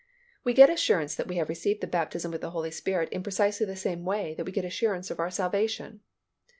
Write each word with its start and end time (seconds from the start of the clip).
We 0.43 0.55
get 0.55 0.71
assurance 0.71 1.13
that 1.13 1.27
we 1.27 1.35
have 1.37 1.47
received 1.47 1.81
the 1.81 1.85
baptism 1.85 2.31
with 2.31 2.41
the 2.41 2.49
Holy 2.49 2.71
Spirit 2.71 3.09
in 3.09 3.21
precisely 3.21 3.67
the 3.67 3.75
same 3.75 4.03
way 4.03 4.33
that 4.33 4.45
we 4.47 4.51
get 4.51 4.65
assurance 4.65 5.11
of 5.11 5.19
our 5.19 5.29
salvation. 5.29 5.99